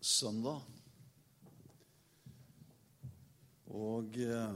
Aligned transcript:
søndag. 0.00 0.64
Og 3.70 4.16
eh, 4.18 4.54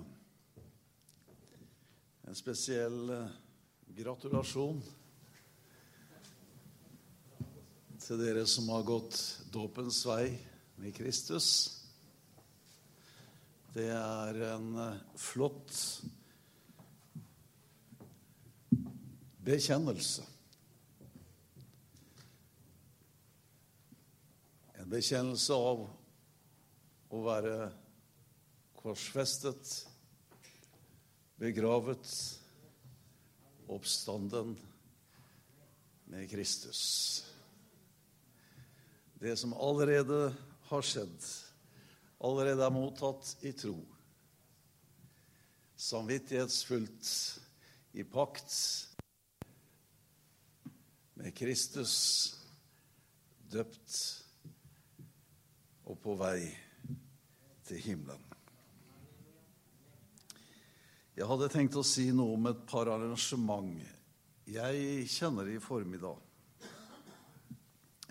en 2.25 2.39
spesiell 2.39 3.13
eh, 3.15 3.37
gratulasjon 3.95 4.81
til 8.05 8.21
dere 8.21 8.43
som 8.51 8.73
har 8.75 8.85
gått 8.89 9.21
dåpens 9.55 10.03
vei 10.09 10.35
med 10.81 10.97
Kristus. 10.97 11.49
Det 13.77 13.89
er 13.95 14.43
en 14.51 14.69
eh, 14.89 15.01
flott 15.21 15.79
bekjennelse. 19.45 20.34
Bekjennelse 24.95 25.57
av 25.59 25.83
å 27.11 27.21
være 27.25 27.71
korsfestet, 28.79 29.73
begravet, 31.41 32.07
oppstanden 33.75 34.55
med 36.13 36.29
Kristus. 36.31 36.83
Det 39.19 39.35
som 39.41 39.57
allerede 39.57 40.29
har 40.69 40.85
skjedd, 40.87 41.29
allerede 42.23 42.63
er 42.67 42.75
mottatt 42.75 43.35
i 43.43 43.55
tro. 43.57 43.79
Samvittighetsfullt 45.75 47.09
i 47.99 48.05
pakt 48.07 48.53
med 51.19 51.35
Kristus, 51.35 51.97
døpt 53.51 54.24
og 55.85 55.99
på 56.01 56.15
vei 56.21 56.39
til 57.65 57.81
himmelen. 57.85 58.31
Jeg 61.15 61.29
hadde 61.31 61.51
tenkt 61.53 61.77
å 61.79 61.85
si 61.87 62.09
noe 62.11 62.35
om 62.35 62.49
et 62.51 62.65
par 62.67 62.91
arrangement. 62.91 63.77
Jeg 64.51 65.05
kjenner 65.15 65.47
i 65.53 65.61
formiddag. 65.63 66.19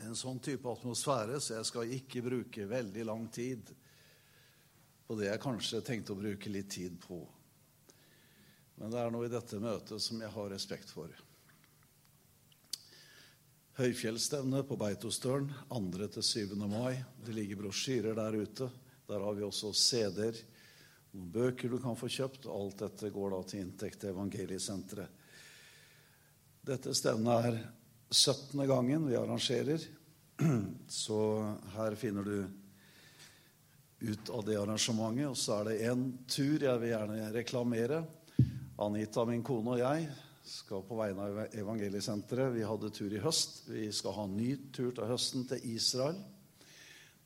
En 0.04 0.16
sånn 0.16 0.40
type 0.44 0.72
atmosfære, 0.72 1.40
så 1.44 1.58
jeg 1.58 1.68
skal 1.68 1.92
ikke 1.98 2.24
bruke 2.24 2.68
veldig 2.68 3.04
lang 3.08 3.28
tid 3.32 3.74
på 5.04 5.18
det 5.20 5.30
jeg 5.30 5.44
kanskje 5.44 5.84
tenkte 5.84 6.16
å 6.16 6.20
bruke 6.20 6.52
litt 6.52 6.72
tid 6.72 6.96
på. 7.04 7.20
Men 8.80 8.92
det 8.92 9.04
er 9.04 9.12
noe 9.14 9.28
i 9.28 9.32
dette 9.32 9.60
møtet 9.62 10.02
som 10.02 10.24
jeg 10.24 10.32
har 10.34 10.50
respekt 10.52 10.92
for. 10.96 11.12
Høyfjellsstevne 13.74 14.60
på 14.70 14.76
Beitostølen 14.78 15.48
2.-7. 15.72 16.52
mai. 16.70 17.00
Det 17.26 17.34
ligger 17.34 17.58
brosjyrer 17.58 18.14
der 18.14 18.36
ute. 18.38 18.68
Der 19.10 19.24
har 19.26 19.34
vi 19.34 19.42
også 19.48 19.72
CD-er, 19.74 20.38
noen 21.14 21.32
bøker 21.34 21.72
du 21.74 21.80
kan 21.82 21.98
få 21.98 22.06
kjøpt. 22.06 22.46
Alt 22.54 22.84
dette 22.84 23.10
går 23.10 23.34
da 23.34 23.40
til 23.50 23.64
inntekt 23.64 23.98
til 24.04 24.12
Evangeliesenteret. 24.14 25.10
Dette 26.70 26.94
stevnet 26.94 27.48
er 27.50 27.58
17. 28.14 28.62
gangen 28.70 29.08
vi 29.10 29.18
arrangerer, 29.18 29.88
så 31.04 31.22
her 31.74 31.98
finner 31.98 32.30
du 32.30 32.38
ut 34.06 34.30
av 34.38 34.46
det 34.46 34.60
arrangementet. 34.62 35.32
Og 35.32 35.40
så 35.42 35.58
er 35.58 35.72
det 35.72 35.90
én 35.90 36.06
tur 36.30 36.62
jeg 36.62 36.84
vil 36.84 36.94
gjerne 36.94 37.34
reklamere. 37.34 38.04
Anita, 38.86 39.26
min 39.26 39.42
kone 39.42 39.80
og 39.80 39.82
jeg 39.82 40.14
skal 40.44 40.84
på 40.84 40.98
vegne 41.00 41.26
av 41.26 41.56
Evangeliesenteret. 41.56 42.52
Vi 42.56 42.68
hadde 42.68 42.92
tur 42.94 43.14
i 43.14 43.22
høst. 43.24 43.64
Vi 43.70 43.88
skal 43.96 44.16
ha 44.18 44.28
en 44.28 44.38
ny 44.38 44.52
tur 44.76 44.92
til 44.92 45.08
høsten, 45.08 45.46
til 45.48 45.68
Israel. 45.72 46.20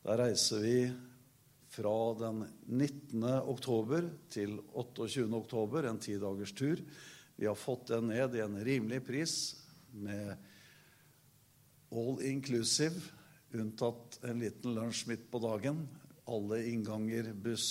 Der 0.06 0.22
reiser 0.22 0.62
vi 0.62 0.78
fra 1.74 1.96
den 2.18 2.44
19. 2.68 3.24
oktober 3.50 4.06
til 4.34 4.60
28. 4.74 5.26
oktober, 5.36 5.90
en 5.90 6.00
tidagers 6.02 6.54
tur. 6.58 6.82
Vi 7.38 7.46
har 7.46 7.58
fått 7.58 7.92
den 7.92 8.10
ned 8.14 8.38
i 8.38 8.44
en 8.46 8.58
rimelig 8.66 9.02
pris 9.06 9.36
med 9.94 10.36
all 11.94 12.22
inclusive, 12.26 13.02
unntatt 13.54 14.20
en 14.28 14.42
liten 14.42 14.74
lunsj 14.78 15.06
midt 15.10 15.28
på 15.32 15.42
dagen. 15.42 15.86
Alle 16.28 16.64
innganger, 16.70 17.32
buss, 17.34 17.70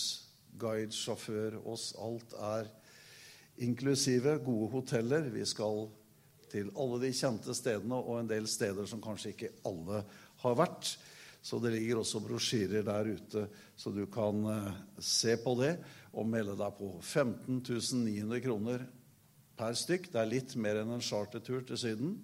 guide, 0.58 0.94
sjåfør, 0.94 1.60
oss, 1.68 1.92
alt 2.00 2.34
er 2.38 2.70
inklusive 3.56 4.38
gode 4.44 4.70
hoteller. 4.72 5.30
Vi 5.32 5.44
skal 5.48 5.86
til 6.50 6.70
alle 6.78 7.00
de 7.02 7.12
kjente 7.16 7.54
stedene 7.56 7.98
og 7.98 8.20
en 8.20 8.30
del 8.30 8.48
steder 8.50 8.88
som 8.88 9.02
kanskje 9.02 9.34
ikke 9.34 9.52
alle 9.68 10.02
har 10.42 10.58
vært. 10.58 10.96
Så 11.46 11.60
det 11.62 11.76
ligger 11.76 12.00
også 12.00 12.20
brosjyrer 12.24 12.82
der 12.86 13.12
ute, 13.14 13.44
så 13.78 13.92
du 13.94 14.02
kan 14.10 14.40
eh, 14.50 14.78
se 14.98 15.36
på 15.38 15.52
det 15.60 15.76
og 16.16 16.26
melde 16.26 16.56
deg 16.58 16.78
på. 16.78 16.88
15 16.98 17.60
900 18.02 18.40
kroner 18.42 18.86
per 19.56 19.76
stykk. 19.78 20.10
Det 20.10 20.20
er 20.20 20.32
litt 20.32 20.56
mer 20.58 20.80
enn 20.82 20.96
en 20.96 21.04
chartertur 21.04 21.62
til 21.68 21.78
Syden. 21.78 22.16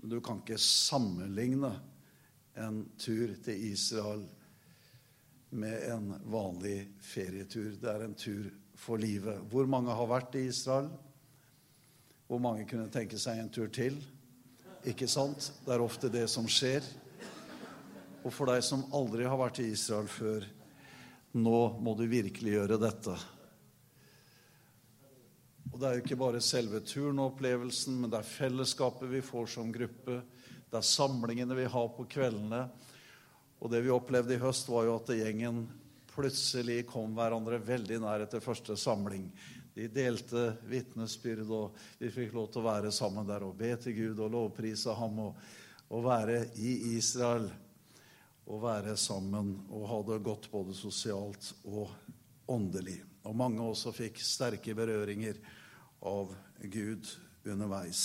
Men 0.00 0.10
du 0.10 0.18
kan 0.24 0.42
ikke 0.42 0.58
sammenligne 0.60 1.70
en 2.58 2.82
tur 2.98 3.36
til 3.44 3.68
Israel 3.70 4.26
med 5.54 5.86
en 5.94 6.10
vanlig 6.26 6.78
ferietur. 7.02 7.76
Det 7.78 7.90
er 7.90 8.04
en 8.04 8.18
tur 8.18 8.50
for 8.84 9.00
livet. 9.00 9.40
Hvor 9.48 9.68
mange 9.70 9.94
har 9.96 10.10
vært 10.10 10.36
i 10.36 10.44
Israel? 10.50 10.90
Hvor 12.28 12.40
mange 12.42 12.66
kunne 12.68 12.92
tenke 12.92 13.18
seg 13.20 13.40
en 13.40 13.52
tur 13.52 13.70
til? 13.72 13.96
Ikke 14.84 15.08
sant? 15.08 15.50
Det 15.64 15.72
er 15.72 15.84
ofte 15.84 16.10
det 16.12 16.26
som 16.32 16.48
skjer. 16.50 16.84
Og 18.24 18.32
for 18.32 18.48
deg 18.48 18.64
som 18.64 18.84
aldri 18.96 19.24
har 19.28 19.40
vært 19.40 19.62
i 19.64 19.70
Israel 19.72 20.08
før, 20.08 20.44
nå 21.36 21.60
må 21.84 21.96
du 21.98 22.04
virkelig 22.08 22.54
gjøre 22.56 22.80
dette. 22.80 23.14
Og 25.72 25.80
det 25.80 25.88
er 25.88 25.96
jo 25.96 26.04
ikke 26.04 26.20
bare 26.20 26.40
selve 26.44 26.80
turen 26.86 27.18
og 27.18 27.32
opplevelsen, 27.32 27.96
men 28.00 28.12
det 28.12 28.20
er 28.20 28.28
fellesskapet 28.28 29.10
vi 29.10 29.24
får 29.24 29.48
som 29.56 29.72
gruppe. 29.74 30.20
Det 30.70 30.78
er 30.78 30.86
samlingene 30.86 31.56
vi 31.58 31.64
har 31.72 31.88
på 31.96 32.06
kveldene. 32.10 32.66
Og 33.58 33.72
det 33.72 33.80
vi 33.84 33.92
opplevde 33.92 34.36
i 34.36 34.42
høst, 34.42 34.68
var 34.70 34.86
jo 34.86 34.98
at 35.00 35.10
gjengen 35.16 35.64
plutselig 36.14 36.84
kom 36.88 37.14
hverandre 37.16 37.58
veldig 37.62 38.00
nær 38.02 38.24
etter 38.24 38.42
første 38.44 38.76
samling. 38.78 39.26
De 39.74 39.88
delte 39.90 40.52
vitnesbyrd, 40.70 41.50
og 41.50 41.78
vi 41.98 42.12
fikk 42.14 42.34
lov 42.36 42.52
til 42.52 42.62
å 42.62 42.68
være 42.68 42.92
sammen 42.94 43.26
der 43.26 43.42
og 43.46 43.56
be 43.58 43.72
til 43.82 43.96
Gud 43.96 44.22
og 44.22 44.32
lovprise 44.36 44.94
ham 44.94 45.18
og, 45.26 45.40
og 45.90 46.04
være 46.06 46.44
i 46.62 46.76
Israel 46.94 47.48
og 48.44 48.60
være 48.62 48.94
sammen 49.00 49.54
og 49.72 49.88
ha 49.88 50.02
det 50.10 50.20
godt 50.24 50.50
både 50.52 50.76
sosialt 50.76 51.50
og 51.64 51.90
åndelig. 52.50 53.00
Og 53.24 53.36
mange 53.36 53.64
også 53.64 53.92
fikk 53.96 54.20
sterke 54.20 54.76
berøringer 54.76 55.40
av 56.04 56.34
Gud 56.60 57.08
underveis. 57.48 58.04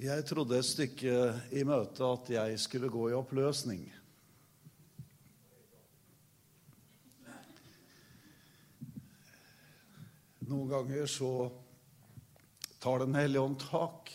Jeg 0.00 0.24
trodde 0.26 0.58
et 0.58 0.66
stykke 0.66 1.18
i 1.54 1.62
møtet 1.64 2.02
at 2.04 2.30
jeg 2.34 2.56
skulle 2.60 2.90
gå 2.92 3.10
i 3.12 3.14
oppløsning. 3.16 3.84
Noen 10.44 10.68
ganger 10.68 11.06
så 11.08 11.30
tar 12.82 12.98
Den 12.98 13.14
hellige 13.16 13.40
ånd 13.40 13.60
tak. 13.60 14.10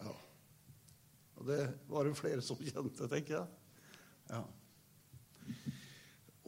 Ja. 0.00 0.14
Og 1.36 1.46
det 1.46 1.60
var 1.90 2.08
det 2.08 2.16
flere 2.16 2.44
som 2.44 2.56
kjente, 2.56 3.08
tenker 3.08 3.36
jeg. 3.36 3.46
Ja. 4.30 4.44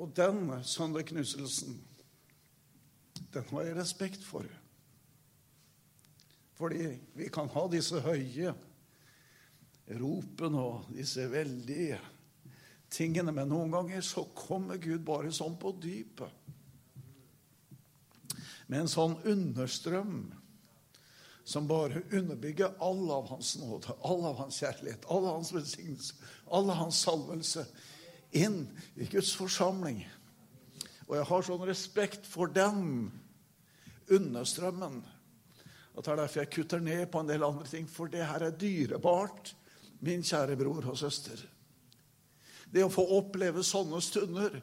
Og 0.01 0.15
den 0.17 0.49
søndagknuselsen, 0.65 1.77
den 3.35 3.49
har 3.51 3.69
jeg 3.69 3.77
respekt 3.77 4.25
for. 4.25 4.47
Fordi 6.57 6.95
vi 7.19 7.29
kan 7.33 7.51
ha 7.53 7.67
disse 7.69 8.01
høye 8.01 8.55
ropene 10.01 10.63
og 10.63 10.93
disse 10.95 11.27
veldige 11.29 12.01
tingene, 12.93 13.35
men 13.35 13.51
noen 13.53 13.73
ganger 13.73 14.05
så 14.07 14.25
kommer 14.37 14.81
Gud 14.81 15.05
bare 15.05 15.33
sånn 15.35 15.59
på 15.61 15.75
dypet 15.83 16.42
med 18.73 18.87
en 18.87 18.91
sånn 18.91 19.19
understrøm 19.29 20.31
som 21.45 21.67
bare 21.69 22.05
underbygger 22.15 22.79
all 22.81 23.03
av 23.13 23.29
hans 23.35 23.57
nåde, 23.61 23.93
all 24.01 24.23
av 24.31 24.39
hans 24.41 24.61
kjærlighet, 24.63 25.05
all 25.11 25.27
av 25.27 25.41
hans 25.41 25.53
velsignelse, 25.53 26.15
all 26.49 26.71
av 26.71 26.79
hans 26.81 27.01
salvelse 27.05 27.67
inn 28.39 28.63
i 28.95 29.09
Guds 29.13 29.35
forsamling. 29.37 30.01
Og 31.09 31.19
jeg 31.19 31.29
har 31.29 31.45
sånn 31.45 31.67
respekt 31.69 32.29
for 32.31 32.49
den 32.49 33.11
understrømmen 34.13 35.03
at 35.93 36.07
det 36.07 36.13
er 36.15 36.21
derfor 36.23 36.41
jeg 36.41 36.53
kutter 36.55 36.81
ned 36.81 37.05
på 37.13 37.21
en 37.21 37.29
del 37.29 37.45
andre 37.45 37.69
ting, 37.69 37.85
for 37.85 38.09
det 38.09 38.25
her 38.25 38.47
er 38.47 38.55
dyrebart, 38.57 39.53
min 40.01 40.25
kjære 40.25 40.57
bror 40.57 40.87
og 40.89 40.97
søster. 40.99 41.37
Det 42.73 42.81
å 42.87 42.91
få 42.91 43.05
oppleve 43.19 43.61
sånne 43.67 44.01
stunder 44.01 44.57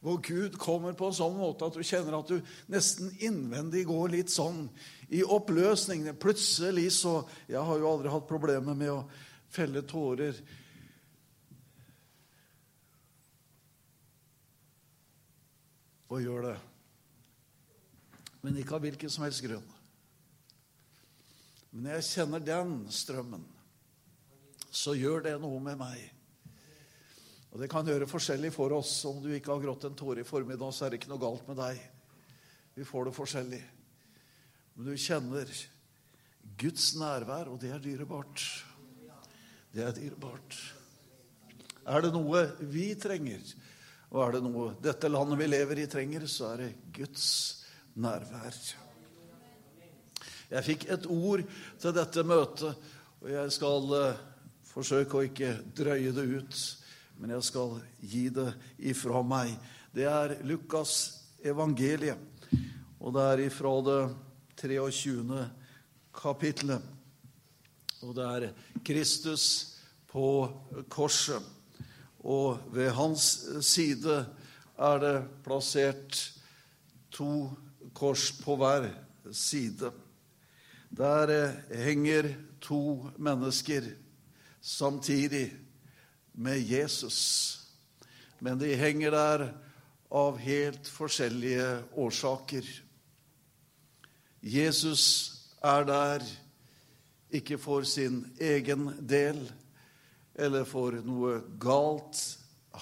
hvor 0.00 0.20
Gud 0.22 0.58
kommer 0.60 0.94
på 0.94 1.08
en 1.08 1.16
sånn 1.16 1.34
måte 1.38 1.66
at 1.66 1.76
du 1.76 1.82
kjenner 1.86 2.18
at 2.18 2.28
du 2.30 2.36
nesten 2.70 3.10
innvendig 3.24 3.86
går 3.88 4.12
litt 4.12 4.30
sånn 4.30 4.66
i 5.08 5.22
oppløsning. 5.24 6.04
Plutselig 6.20 6.90
så 7.00 7.18
Jeg 7.48 7.62
har 7.62 7.80
jo 7.80 7.90
aldri 7.90 8.12
hatt 8.12 8.28
problemer 8.28 8.76
med 8.76 8.92
å 8.92 9.00
felle 9.50 9.82
tårer. 9.82 10.38
Og 16.06 16.22
gjør 16.22 16.50
det. 16.52 16.56
Men 18.44 18.60
ikke 18.60 18.76
av 18.76 18.84
hvilken 18.84 19.10
som 19.10 19.24
helst 19.26 19.42
grunn. 19.42 19.64
Men 21.72 21.88
når 21.88 21.98
jeg 21.98 22.10
kjenner 22.12 22.44
den 22.46 22.76
strømmen, 22.94 23.42
så 24.70 24.94
gjør 24.94 25.24
det 25.26 25.34
noe 25.42 25.58
med 25.60 25.80
meg. 25.80 26.15
Og 27.56 27.62
Det 27.62 27.70
kan 27.72 27.86
gjøre 27.88 28.04
forskjellig 28.04 28.50
for 28.52 28.74
oss. 28.76 28.90
Om 29.08 29.22
du 29.24 29.30
ikke 29.32 29.54
har 29.54 29.62
grått 29.62 29.86
en 29.88 29.94
tåre 29.96 30.20
i 30.20 30.28
formiddag, 30.28 30.74
så 30.76 30.84
er 30.84 30.92
det 30.92 30.98
ikke 31.00 31.08
noe 31.14 31.22
galt 31.22 31.46
med 31.48 31.56
deg. 31.56 31.78
Vi 32.76 32.84
får 32.84 33.08
det 33.08 33.14
forskjellig. 33.16 33.60
Men 34.74 34.90
du 34.90 35.00
kjenner 35.00 35.54
Guds 36.60 36.90
nærvær, 37.00 37.48
og 37.48 37.56
det 37.64 37.72
er 37.72 37.80
dyrebart. 37.80 38.44
Det 39.72 39.88
er 39.88 39.96
dyrebart. 39.96 40.60
Er 41.88 42.04
det 42.04 42.12
noe 42.12 42.44
vi 42.76 42.90
trenger, 43.00 43.56
og 44.12 44.22
er 44.26 44.36
det 44.36 44.44
noe 44.44 44.70
dette 44.84 45.08
landet 45.08 45.40
vi 45.40 45.48
lever 45.48 45.80
i, 45.80 45.88
trenger, 45.88 46.28
så 46.28 46.52
er 46.52 46.66
det 46.66 46.70
Guds 47.00 47.26
nærvær. 47.96 48.64
Jeg 50.52 50.68
fikk 50.74 50.90
et 50.92 51.08
ord 51.08 51.48
til 51.80 51.96
dette 52.04 52.30
møtet, 52.36 52.90
og 53.22 53.30
jeg 53.32 53.56
skal 53.56 53.94
uh, 53.96 54.26
forsøke 54.68 55.16
å 55.16 55.30
ikke 55.32 55.56
drøye 55.72 56.12
det 56.12 56.32
ut, 56.36 56.66
men 57.18 57.32
jeg 57.36 57.46
skal 57.48 57.78
gi 58.00 58.26
det 58.32 58.50
ifra 58.78 59.22
meg. 59.24 59.54
Det 59.94 60.04
er 60.08 60.36
Lukas 60.44 60.92
evangeliet, 61.44 62.18
og 63.00 63.14
det 63.16 63.24
er 63.30 63.44
ifra 63.46 63.72
det 63.86 64.00
23. 64.60 65.40
kapittelet. 66.16 66.82
Og 68.04 68.14
det 68.16 68.24
er 68.24 68.48
Kristus 68.84 69.46
på 70.10 70.48
korset. 70.92 71.42
Og 72.26 72.58
ved 72.74 72.90
hans 72.96 73.28
side 73.64 74.24
er 74.76 74.98
det 75.00 75.16
plassert 75.44 76.18
to 77.14 77.50
kors 77.96 78.30
på 78.42 78.56
hver 78.60 78.90
side. 79.32 79.92
Der 80.96 81.32
henger 81.72 82.34
to 82.60 83.10
mennesker 83.18 83.82
samtidig 84.60 85.52
med 86.36 86.60
Jesus. 86.62 87.18
Men 88.38 88.60
de 88.60 88.74
henger 88.76 89.10
der 89.10 89.44
av 90.12 90.38
helt 90.38 90.88
forskjellige 90.88 91.66
årsaker. 91.96 92.68
Jesus 94.40 95.04
er 95.64 95.86
der 95.88 96.26
ikke 97.34 97.58
for 97.58 97.88
sin 97.88 98.22
egen 98.38 98.92
del 99.08 99.40
eller 100.36 100.68
for 100.68 100.94
noe 101.02 101.40
galt 101.58 102.20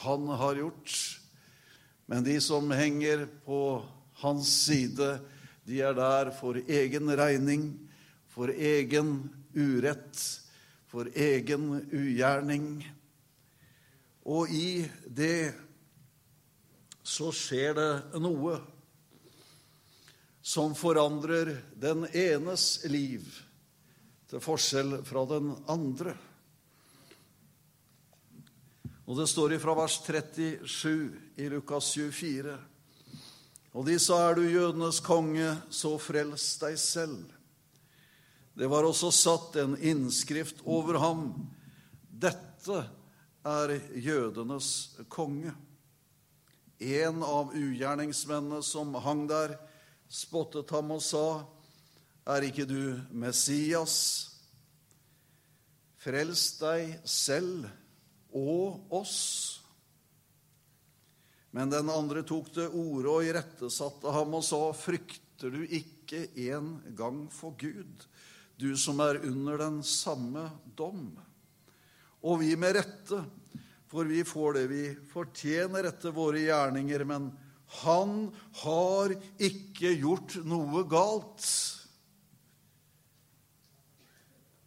han 0.04 0.26
har 0.36 0.58
gjort, 0.58 0.90
men 2.10 2.26
de 2.26 2.34
som 2.42 2.66
henger 2.74 3.28
på 3.46 3.78
hans 4.20 4.50
side, 4.66 5.14
de 5.64 5.78
er 5.80 5.94
der 5.96 6.32
for 6.34 6.58
egen 6.58 7.12
regning 7.16 7.68
for 8.34 8.50
egen 8.50 9.30
urett, 9.54 10.40
for 10.90 11.06
egen 11.14 11.84
ugjerning. 11.92 12.82
Og 14.24 14.48
i 14.48 14.84
det 15.04 15.52
så 17.04 17.28
skjer 17.36 17.74
det 17.76 18.20
noe 18.24 18.56
som 20.44 20.72
forandrer 20.76 21.52
den 21.76 22.06
enes 22.08 22.84
liv 22.88 23.26
til 24.28 24.40
forskjell 24.44 24.98
fra 25.04 25.24
den 25.28 25.52
andre. 25.68 26.16
Og 29.04 29.16
Det 29.20 29.28
står 29.28 29.58
ifra 29.58 29.74
vers 29.76 29.98
37 30.00 31.36
i 31.36 31.48
Lukas 31.52 31.92
24. 31.92 32.56
Og 33.74 33.84
de 33.84 33.98
sa, 34.00 34.20
er 34.30 34.38
du 34.38 34.44
jødenes 34.48 35.00
konge, 35.04 35.50
så 35.68 35.96
frels 36.00 36.54
deg 36.62 36.78
selv. 36.80 37.24
Det 38.54 38.68
var 38.70 38.86
også 38.86 39.10
satt 39.12 39.56
en 39.60 39.74
innskrift 39.76 40.62
over 40.64 41.00
ham. 41.02 41.24
Dette 42.08 42.84
er 43.44 43.74
jødenes 44.00 44.68
konge. 45.12 45.52
En 46.80 47.22
av 47.22 47.52
ugjerningsmennene 47.54 48.62
som 48.64 48.94
hang 49.04 49.26
der, 49.30 49.56
spottet 50.08 50.72
ham 50.74 50.94
og 50.96 51.02
sa, 51.04 51.44
Er 52.24 52.46
ikke 52.46 52.64
du 52.64 52.96
Messias? 53.12 54.30
Frels 56.00 56.46
deg 56.56 56.94
selv 57.04 57.68
og 58.32 58.92
oss. 58.92 59.60
Men 61.52 61.70
den 61.70 61.92
andre 61.92 62.24
tok 62.26 62.48
det 62.56 62.70
ordet 62.72 63.12
og 63.12 63.28
irettesatte 63.28 64.12
ham 64.16 64.40
og 64.40 64.44
sa, 64.44 64.62
Frykter 64.72 65.52
du 65.52 65.62
ikke 65.68 66.26
en 66.48 66.78
gang 66.96 67.26
for 67.32 67.56
Gud? 67.60 68.08
du 68.56 68.76
som 68.78 69.00
er 69.02 69.20
under 69.26 69.58
den 69.58 69.82
samme 69.82 70.48
dom. 70.76 71.18
Og 72.24 72.40
vi 72.40 72.54
med 72.56 72.78
rette, 72.78 73.20
for 73.90 74.08
vi 74.08 74.24
får 74.26 74.56
det 74.56 74.66
vi 74.70 74.84
fortjener 75.12 75.90
etter 75.90 76.14
våre 76.16 76.40
gjerninger, 76.40 77.04
men 77.06 77.28
han 77.84 78.30
har 78.62 79.14
ikke 79.42 79.92
gjort 80.00 80.38
noe 80.46 80.84
galt. 80.88 81.44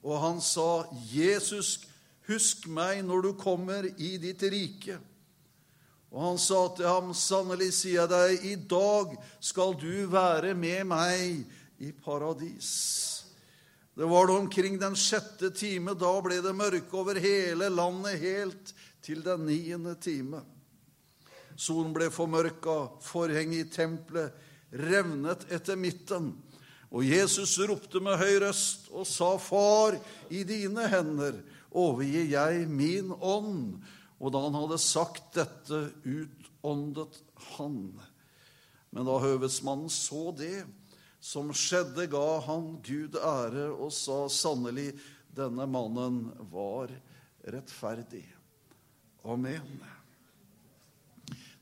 Og 0.08 0.20
han 0.22 0.42
sa, 0.42 0.88
'Jesus, 1.12 1.80
husk 2.28 2.68
meg 2.72 3.04
når 3.04 3.22
du 3.26 3.32
kommer 3.34 3.90
i 3.98 4.16
ditt 4.22 4.44
rike.' 4.44 5.00
Og 6.12 6.24
han 6.24 6.38
sa 6.40 6.62
til 6.76 6.88
ham, 6.88 7.12
'Sannelig 7.14 7.74
sier 7.74 8.06
jeg 8.06 8.10
deg, 8.10 8.46
i 8.46 8.56
dag 8.56 9.18
skal 9.40 9.76
du 9.76 10.08
være 10.08 10.54
med 10.56 10.88
meg 10.88 11.44
i 11.80 11.92
paradis.' 11.92 13.07
Det 13.98 14.06
var 14.06 14.28
det 14.28 14.34
omkring 14.34 14.76
den 14.80 14.96
sjette 14.96 15.50
time. 15.50 15.96
Da 15.98 16.12
ble 16.22 16.36
det 16.46 16.54
mørke 16.54 17.00
over 17.00 17.18
hele 17.18 17.66
landet 17.74 18.20
helt 18.22 18.74
til 19.02 19.24
den 19.26 19.48
niende 19.50 19.96
time. 19.98 20.44
Solen 21.58 21.96
ble 21.96 22.12
formørka, 22.14 22.76
forhenget 23.02 23.64
i 23.64 23.72
tempelet 23.74 24.36
revnet 24.70 25.48
etter 25.50 25.80
midten. 25.82 26.30
Og 26.94 27.10
Jesus 27.10 27.56
ropte 27.66 27.98
med 27.98 28.22
høy 28.22 28.38
røst 28.46 28.86
og 28.94 29.10
sa, 29.10 29.32
Far, 29.42 29.98
i 30.30 30.44
dine 30.46 30.86
hender 30.94 31.42
overgir 31.74 32.30
jeg 32.36 32.68
min 32.70 33.10
ånd. 33.18 33.80
Og 34.22 34.30
da 34.30 34.46
han 34.46 34.62
hadde 34.62 34.78
sagt 34.78 35.34
dette, 35.42 35.88
utåndet 36.06 37.18
han. 37.58 37.82
Men 38.94 39.10
da 39.10 39.18
høvedsmannen 39.26 39.90
så 39.90 40.30
det, 40.38 40.68
som 41.20 41.52
skjedde, 41.54 42.08
ga 42.12 42.40
han 42.46 42.78
Gud 42.86 43.18
ære 43.18 43.70
og 43.74 43.92
sa 43.96 44.26
sannelig, 44.32 44.92
denne 45.38 45.68
mannen 45.70 46.32
var 46.52 46.92
rettferdig. 47.46 48.26
Amen. 49.28 49.84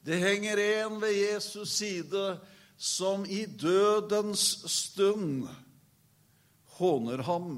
Det 0.05 0.19
henger 0.21 0.61
en 0.61 0.99
ved 1.01 1.15
Jesus 1.17 1.71
side 1.79 2.37
som 2.77 3.25
i 3.25 3.45
dødens 3.45 4.43
stund 4.69 5.47
håner 6.77 7.23
ham 7.25 7.49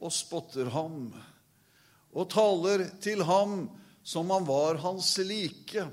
og 0.00 0.12
spotter 0.12 0.70
ham 0.72 1.12
og 2.16 2.28
taler 2.32 2.86
til 3.04 3.22
ham 3.28 3.68
som 4.06 4.30
han 4.30 4.46
var 4.48 4.80
hans 4.80 5.18
like, 5.18 5.86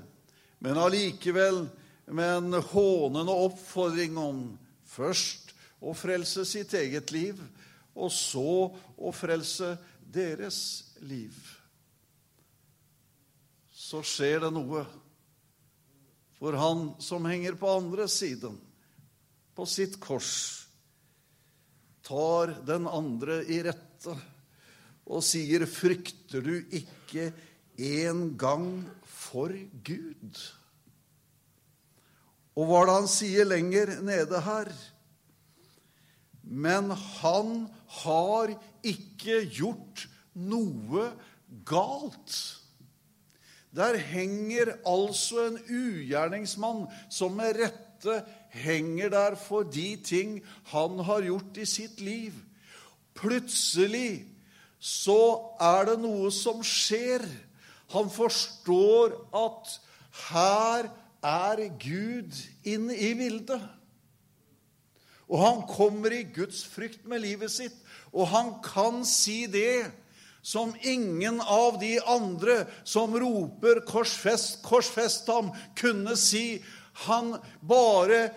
men 0.58 0.78
allikevel 0.78 1.66
med 2.06 2.36
en 2.36 2.60
hånende 2.72 3.32
oppfordring 3.46 4.18
om 4.18 4.42
Først 4.94 5.52
å 5.82 5.92
frelse 5.96 6.44
sitt 6.48 6.72
eget 6.78 7.12
liv, 7.14 7.40
og 7.94 8.10
så 8.14 8.74
å 8.96 9.12
frelse 9.14 9.74
deres 10.14 10.58
liv. 11.06 11.34
Så 13.74 14.02
skjer 14.06 14.46
det 14.46 14.52
noe 14.54 14.84
for 16.38 16.56
han 16.58 16.88
som 17.02 17.26
henger 17.28 17.56
på 17.58 17.70
andre 17.70 18.08
siden, 18.10 18.56
på 19.54 19.66
sitt 19.70 20.00
kors, 20.02 20.34
tar 22.04 22.52
den 22.66 22.88
andre 22.90 23.38
i 23.48 23.62
rette 23.64 24.16
og 25.04 25.22
sier, 25.24 25.64
'Frykter 25.64 26.42
du 26.44 26.54
ikke 26.72 27.30
en 27.78 28.36
gang 28.36 28.68
for 29.04 29.52
Gud?' 29.84 30.42
Og 32.54 32.68
hva 32.68 32.82
er 32.82 32.90
det 32.90 32.98
han 33.00 33.10
sier 33.10 33.48
lenger 33.48 33.94
nede 34.06 34.40
her? 34.46 34.70
Men 36.44 36.92
han 36.94 37.54
har 38.02 38.52
ikke 38.84 39.40
gjort 39.48 40.04
noe 40.34 41.08
galt. 41.66 42.36
Der 43.74 43.98
henger 43.98 44.76
altså 44.86 45.48
en 45.48 45.58
ugjerningsmann 45.66 46.84
som 47.10 47.34
med 47.40 47.58
rette 47.58 48.20
henger 48.54 49.10
der 49.10 49.38
for 49.40 49.66
de 49.66 49.96
ting 50.04 50.36
han 50.70 51.00
har 51.08 51.26
gjort 51.26 51.58
i 51.58 51.66
sitt 51.66 51.98
liv. 52.04 52.36
Plutselig 53.18 54.28
så 54.78 55.54
er 55.62 55.88
det 55.88 55.96
noe 56.04 56.30
som 56.34 56.62
skjer. 56.66 57.24
Han 57.94 58.10
forstår 58.12 59.16
at 59.34 59.74
her 60.28 60.90
er 61.24 61.62
Gud 61.80 62.36
inne 62.68 62.96
i 62.96 63.14
bildet. 63.16 63.62
Og 65.28 65.40
han 65.40 65.62
kommer 65.68 66.12
i 66.12 66.26
Guds 66.34 66.64
frykt 66.68 67.06
med 67.08 67.24
livet 67.24 67.52
sitt, 67.52 67.76
og 68.12 68.28
han 68.30 68.56
kan 68.64 69.02
si 69.08 69.46
det 69.50 69.88
som 70.44 70.74
ingen 70.84 71.40
av 71.40 71.78
de 71.80 71.96
andre 72.04 72.66
som 72.84 73.14
roper 73.16 73.80
'korsfest, 73.88 74.60
korsfest 74.62 75.26
ham', 75.32 75.54
kunne 75.76 76.16
si. 76.16 76.62
Han 77.08 77.40
bare 77.68 78.30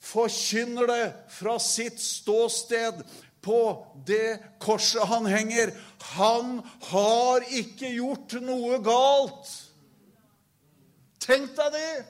forkynner 0.00 0.86
det 0.86 1.12
fra 1.28 1.58
sitt 1.58 2.00
ståsted 2.00 3.04
på 3.42 3.86
det 4.06 4.38
korset 4.58 5.04
han 5.06 5.26
henger. 5.26 5.70
Han 6.16 6.62
har 6.88 7.44
ikke 7.52 7.92
gjort 7.92 8.32
noe 8.40 8.80
galt. 8.82 9.67
Tenk 11.22 11.54
deg 11.56 11.74
det! 11.74 12.06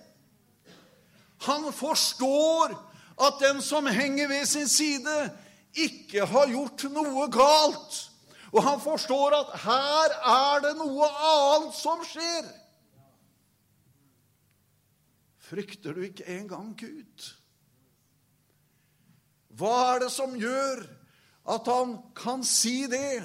Han 1.46 1.68
forstår 1.72 2.74
at 3.18 3.40
den 3.42 3.62
som 3.62 3.86
henger 3.86 4.28
ved 4.28 4.46
sin 4.46 4.68
side, 4.68 5.16
ikke 5.74 6.26
har 6.26 6.50
gjort 6.50 6.84
noe 6.90 7.26
galt. 7.30 7.98
Og 8.52 8.62
han 8.64 8.80
forstår 8.80 9.36
at 9.36 9.52
her 9.62 10.14
er 10.32 10.62
det 10.64 10.74
noe 10.78 11.08
annet 11.08 11.76
som 11.76 12.00
skjer. 12.06 12.46
Frykter 15.48 15.96
du 15.96 16.04
ikke 16.08 16.26
engang 16.28 16.72
Gud? 16.78 17.28
Hva 19.58 19.74
er 19.94 20.04
det 20.04 20.10
som 20.14 20.36
gjør 20.38 20.84
at 21.48 21.68
han 21.68 21.96
kan 22.16 22.44
si 22.46 22.82
det? 22.90 23.24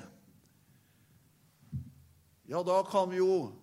Ja, 2.48 2.64
da 2.64 2.82
kan 2.88 3.12
vi 3.12 3.20
jo 3.20 3.63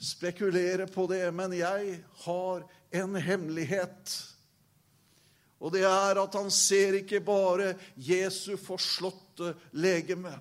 spekulere 0.00 0.86
på 0.86 1.06
det, 1.06 1.26
men 1.34 1.52
jeg 1.52 2.00
har 2.24 2.64
en 2.90 3.16
hemmelighet. 3.20 4.14
Og 5.60 5.74
det 5.74 5.84
er 5.84 6.22
at 6.22 6.36
han 6.38 6.48
ser 6.52 7.02
ikke 7.02 7.20
bare 7.24 7.74
Jesu 8.00 8.56
forslåtte 8.56 9.52
legeme. 9.76 10.32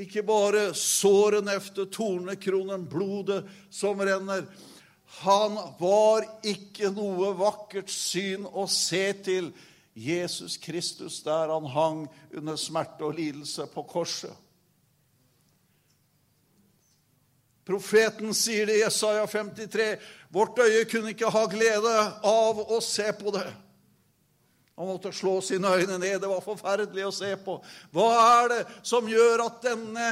Ikke 0.00 0.22
bare 0.24 0.70
sårene 0.78 1.58
efter 1.58 1.90
tornekronen, 1.92 2.86
blodet 2.88 3.42
som 3.70 4.00
renner. 4.00 4.46
Han 5.20 5.58
var 5.80 6.24
ikke 6.46 6.92
noe 6.94 7.34
vakkert 7.36 7.90
syn 7.92 8.46
å 8.46 8.64
se 8.70 9.10
til 9.26 9.50
Jesus 9.92 10.56
Kristus 10.62 11.18
der 11.26 11.50
han 11.50 11.66
hang 11.74 12.04
under 12.30 12.56
smerte 12.56 13.04
og 13.04 13.18
lidelse 13.18 13.66
på 13.74 13.84
korset. 13.90 14.32
Profeten 17.70 18.34
sier 18.34 18.66
det 18.66 18.80
i 18.80 18.82
Jesaja 18.82 19.26
53. 19.30 19.92
Vårt 20.34 20.58
øye 20.58 20.84
kunne 20.90 21.12
ikke 21.14 21.30
ha 21.30 21.44
glede 21.50 21.92
av 22.26 22.58
å 22.66 22.80
se 22.82 23.06
på 23.14 23.30
det. 23.36 23.46
Han 24.80 24.88
måtte 24.88 25.12
slå 25.14 25.36
sine 25.44 25.70
øyne 25.78 25.98
ned. 26.00 26.18
Det 26.18 26.30
var 26.30 26.42
forferdelig 26.42 27.06
å 27.06 27.14
se 27.14 27.30
på. 27.44 27.60
Hva 27.94 28.10
er 28.24 28.50
det 28.50 28.60
som 28.82 29.06
gjør 29.06 29.44
at 29.44 29.62
denne 29.68 30.08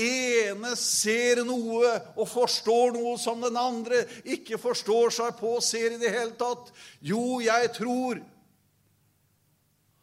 ene 0.00 0.72
ser 0.80 1.42
noe 1.44 1.92
og 2.14 2.28
forstår 2.30 2.96
noe 2.96 3.18
som 3.20 3.44
den 3.44 3.58
andre 3.60 4.00
ikke 4.24 4.56
forstår 4.62 5.12
seg 5.18 5.36
på 5.42 5.56
og 5.58 5.66
ser 5.66 5.98
i 5.98 6.00
det 6.00 6.14
hele 6.14 6.32
tatt? 6.40 6.72
Jo, 7.04 7.42
jeg 7.44 7.72
tror 7.76 8.22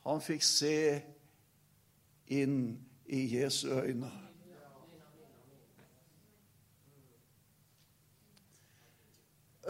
han 0.05 0.22
fikk 0.22 0.46
se 0.46 0.77
inn 2.29 2.60
i 3.10 3.25
Jesu 3.39 3.72
øyne. 3.74 4.12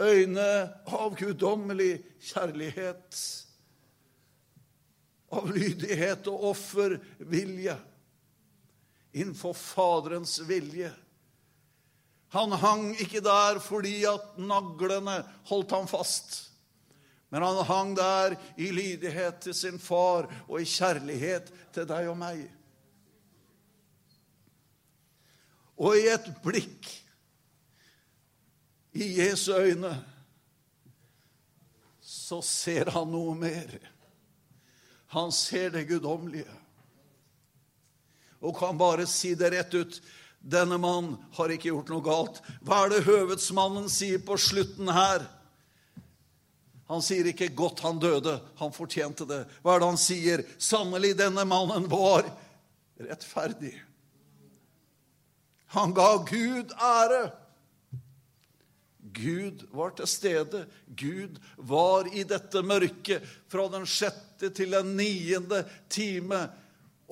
Øyne 0.00 0.48
av 0.88 1.16
guddommelig 1.18 1.98
kjærlighet, 2.32 3.18
av 5.32 5.50
lydighet 5.52 6.28
og 6.32 6.46
offervilje 6.52 7.76
innenfor 9.12 9.56
Faderens 9.56 10.38
vilje. 10.48 10.92
Han 12.32 12.52
hang 12.56 12.86
ikke 12.96 13.20
der 13.24 13.60
fordi 13.60 13.98
at 14.08 14.38
naglene 14.40 15.18
holdt 15.50 15.74
ham 15.76 15.88
fast. 15.88 16.38
Men 17.32 17.44
han 17.44 17.60
hang 17.68 17.92
der 17.96 18.36
i 18.60 18.70
lydighet 18.72 19.42
til 19.44 19.56
sin 19.56 19.78
far 19.80 20.28
og 20.46 20.58
i 20.60 20.68
kjærlighet 20.68 21.52
til 21.72 21.88
deg 21.88 22.08
og 22.12 22.18
meg. 22.20 22.42
Og 25.80 25.96
i 25.96 26.08
et 26.12 26.28
blikk 26.44 26.88
i 28.92 29.08
Jesu 29.18 29.52
øyne 29.56 29.94
så 32.00 32.42
ser 32.44 32.90
han 32.92 33.10
noe 33.12 33.34
mer. 33.36 33.76
Han 35.12 35.32
ser 35.32 35.70
det 35.74 35.86
guddommelige. 35.88 36.50
Og 38.42 38.56
kan 38.58 38.78
bare 38.78 39.06
si 39.06 39.34
det 39.38 39.52
rett 39.52 39.74
ut. 39.74 40.00
Denne 40.42 40.78
mann 40.80 41.14
har 41.36 41.52
ikke 41.54 41.70
gjort 41.70 41.92
noe 41.92 42.04
galt. 42.04 42.40
Hva 42.66 42.82
er 42.82 42.94
det 42.94 43.04
høvedsmannen 43.06 43.86
sier 43.92 44.22
på 44.26 44.38
slutten 44.40 44.90
her? 44.90 45.28
Han 46.90 47.04
sier 47.04 47.28
ikke 47.30 47.54
'godt 47.54 47.80
han 47.80 48.00
døde', 48.00 48.40
han 48.58 48.72
fortjente 48.72 49.24
det. 49.24 49.46
Hva 49.62 49.74
er 49.74 49.80
det 49.80 49.88
han 49.88 50.00
sier? 50.00 50.42
Sannelig, 50.58 51.14
denne 51.16 51.44
mannen 51.44 51.86
var 51.88 52.26
rettferdig. 53.00 53.72
Han 55.72 55.94
ga 55.94 56.16
Gud 56.28 56.74
ære. 56.76 57.32
Gud 59.14 59.66
var 59.70 59.94
til 59.96 60.08
stede. 60.10 60.64
Gud 60.86 61.38
var 61.56 62.08
i 62.14 62.24
dette 62.28 62.62
mørket 62.64 63.26
fra 63.52 63.68
den 63.72 63.86
sjette 63.88 64.50
til 64.56 64.74
den 64.74 64.94
niende 64.98 65.62
time. 65.92 66.46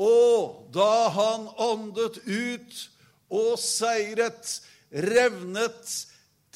Og 0.00 0.70
da 0.74 1.08
han 1.14 1.48
åndet 1.60 2.22
ut 2.24 2.78
og 3.30 3.58
seiret, 3.60 4.56
revnet 4.90 5.92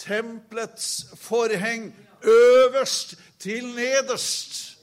tempelets 0.00 1.06
forheng 1.20 1.92
øverst 2.24 3.14
til 3.38 3.68
nederst. 3.76 4.78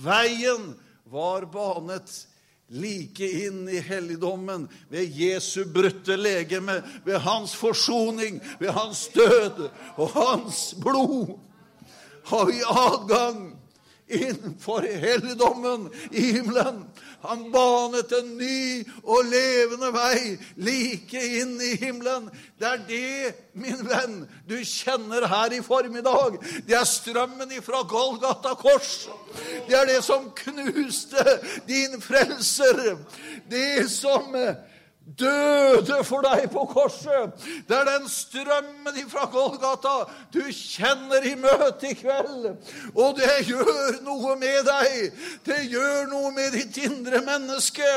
Veien 0.00 0.72
var 1.10 1.44
banet 1.52 2.26
like 2.70 3.20
inn 3.46 3.68
i 3.68 3.80
helligdommen 3.80 4.68
ved 4.88 5.10
Jesu 5.10 5.64
brutte 5.64 6.16
legeme, 6.16 6.82
ved 7.04 7.18
hans 7.18 7.54
forsoning, 7.54 8.40
ved 8.58 8.70
hans 8.70 9.08
død 9.14 9.68
og 9.96 10.10
hans 10.10 10.74
blod. 10.80 11.38
Har 12.24 12.44
vi 12.46 12.60
adgang 12.66 13.60
innenfor 14.10 14.80
helligdommen 14.80 15.90
i 16.10 16.20
himmelen. 16.32 16.84
Han 17.22 17.50
banet 17.52 18.12
en 18.16 18.30
ny 18.38 18.80
og 19.02 19.26
levende 19.28 19.90
vei 19.92 20.36
like 20.56 21.20
inn 21.40 21.58
i 21.60 21.74
himmelen. 21.82 22.30
Det 22.56 22.68
er 22.68 22.80
det, 22.88 23.34
min 23.60 23.82
venn, 23.84 24.22
du 24.48 24.56
kjenner 24.64 25.26
her 25.28 25.52
i 25.52 25.60
formiddag. 25.64 26.38
Det 26.64 26.76
er 26.78 26.88
strømmen 26.88 27.52
ifra 27.58 27.82
Golgata 27.88 28.54
kors. 28.56 29.08
Det 29.68 29.76
er 29.76 29.88
det 29.90 30.00
som 30.06 30.30
knuste 30.44 31.24
din 31.68 32.00
frelser. 32.00 32.96
Det 33.50 33.84
som 33.92 34.32
døde 35.18 36.00
for 36.04 36.24
deg 36.24 36.46
på 36.52 36.64
korset. 36.70 37.34
Det 37.68 37.76
er 37.76 37.88
den 37.88 38.08
strømmen 38.10 38.98
fra 39.10 39.26
Golgata 39.32 39.94
du 40.34 40.42
kjenner 40.54 41.24
i 41.26 41.34
møte 41.38 41.90
i 41.90 41.96
kveld. 41.98 42.50
Og 42.94 43.16
det 43.18 43.32
gjør 43.48 44.00
noe 44.06 44.36
med 44.40 44.66
deg. 44.68 45.22
Det 45.46 45.62
gjør 45.70 46.10
noe 46.12 46.34
med 46.36 46.54
ditt 46.56 46.82
indre 46.84 47.22
menneske. 47.26 47.88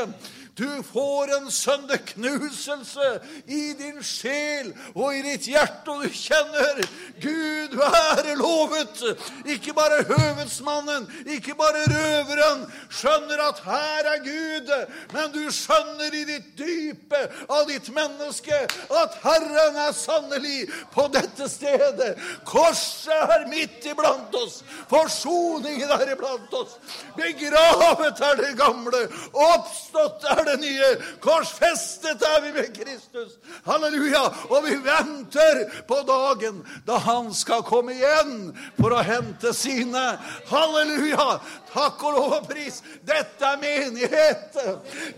Du 0.57 0.83
får 0.83 1.37
en 1.37 1.51
sønderknuselse 1.51 3.19
i 3.47 3.73
din 3.73 4.03
sjel 4.05 4.69
og 4.93 5.15
i 5.17 5.23
ditt 5.25 5.47
hjerte, 5.49 5.89
og 5.89 6.03
du 6.03 6.13
kjenner 6.13 6.81
Gud 7.23 7.73
være 7.79 8.35
lovet. 8.37 9.01
Ikke 9.49 9.73
bare 9.73 10.03
høvedsmannen, 10.05 11.07
ikke 11.25 11.55
bare 11.57 11.81
røveren 11.89 12.67
skjønner 12.93 13.41
at 13.47 13.63
her 13.65 14.09
er 14.11 14.21
Gud, 14.27 14.69
men 15.15 15.33
du 15.33 15.41
skjønner 15.49 16.13
i 16.13 16.21
ditt 16.29 16.53
dype 16.59 17.23
av 17.49 17.65
ditt 17.71 17.89
menneske 17.95 18.61
at 19.01 19.17
Herren 19.25 19.81
er 19.87 19.97
sannelig 19.97 20.67
på 20.93 21.07
dette 21.17 21.49
stedet. 21.49 22.11
Korset 22.45 23.33
er 23.39 23.47
midt 23.49 23.89
iblant 23.89 24.37
oss. 24.37 24.61
Forsoningen 24.91 25.97
er 25.97 26.13
iblant 26.13 26.53
oss. 26.61 26.77
Begravet 27.17 28.21
er 28.29 28.39
det 28.43 28.53
gamle. 28.61 29.03
Oppstått 29.33 30.29
er 30.29 30.42
det 30.45 30.53
det 30.53 30.61
nye. 30.61 30.89
Korsfestet 31.21 32.21
er 32.21 32.41
vi 32.41 32.51
med 32.51 32.69
Kristus. 32.75 33.37
Halleluja. 33.65 34.23
Og 34.49 34.65
vi 34.65 34.75
venter 34.75 35.63
på 35.87 35.99
dagen 36.07 36.61
da 36.87 36.97
han 36.97 37.33
skal 37.33 37.63
komme 37.67 37.95
igjen 37.95 38.51
for 38.79 38.95
å 38.95 39.03
hente 39.05 39.53
sine. 39.57 40.03
Halleluja. 40.51 41.39
Takk 41.73 42.03
og 42.03 42.17
lov 42.17 42.35
og 42.39 42.49
pris. 42.49 42.81
Dette 43.05 43.53
er 43.53 43.61
menighet. 43.61 44.59